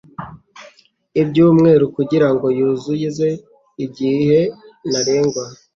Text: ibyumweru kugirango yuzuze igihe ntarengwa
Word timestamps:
ibyumweru 1.21 1.85
kugirango 1.95 2.45
yuzuze 2.57 3.27
igihe 3.85 4.39
ntarengwa 4.89 5.43